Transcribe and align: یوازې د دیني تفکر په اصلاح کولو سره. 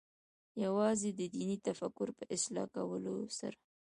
یوازې 0.63 1.09
د 1.19 1.21
دیني 1.33 1.57
تفکر 1.67 2.07
په 2.17 2.23
اصلاح 2.35 2.65
کولو 2.75 3.15
سره. 3.39 3.57